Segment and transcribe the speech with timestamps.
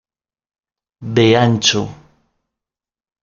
[1.15, 1.81] De ancho.